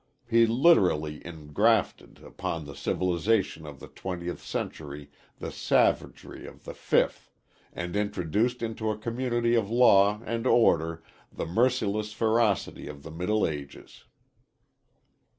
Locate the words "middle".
13.11-13.45